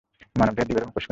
মানবদেহের 0.39 0.67
দীর্ঘতম 0.67 0.85
কোষ 0.85 0.91
কোনটি? 0.93 0.99